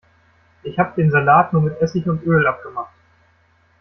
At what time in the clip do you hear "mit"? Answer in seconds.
1.61-1.79